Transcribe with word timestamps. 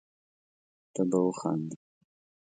ته 0.93 1.01
به 1.09 1.17
وخاندي 1.25 1.75